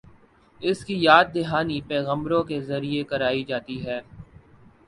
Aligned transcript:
اس 0.61 0.83
کی 0.85 0.95
یاد 0.99 1.25
دہانی 1.35 1.79
پیغمبروں 1.87 2.41
کے 2.43 2.59
ذریعے 2.61 3.03
کرائی 3.03 3.43
جاتی 3.43 3.85
ہے۔ 3.85 3.99